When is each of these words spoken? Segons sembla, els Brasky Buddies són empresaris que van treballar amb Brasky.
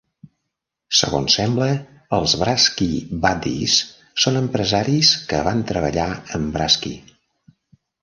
Segons 0.99 1.35
sembla, 1.39 1.67
els 2.19 2.33
Brasky 2.45 2.89
Buddies 3.27 3.77
són 4.27 4.43
empresaris 4.43 5.15
que 5.31 5.47
van 5.53 5.65
treballar 5.75 6.11
amb 6.41 6.55
Brasky. 6.59 6.97